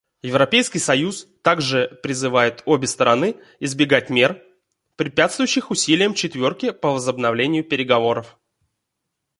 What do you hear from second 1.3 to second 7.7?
также призывает обе стороны избегать мер, препятствующих усилиям «четверки» по возобновлению